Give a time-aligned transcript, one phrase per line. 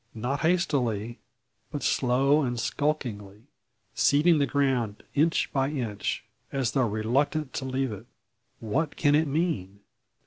[0.15, 1.19] Not hastily,
[1.71, 3.43] but slow and skulkingly;
[3.93, 8.07] ceding the ground inch by inch, as though reluctant to leave it.
[8.59, 9.81] What can it mean?